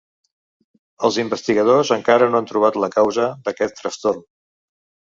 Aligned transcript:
Els 1.09 1.19
investigadores 1.25 1.93
encara 1.99 2.31
no 2.33 2.41
han 2.41 2.51
trobat 2.53 2.83
la 2.87 2.93
causa 2.99 3.31
d'aquest 3.47 3.81
trastorn. 3.83 4.27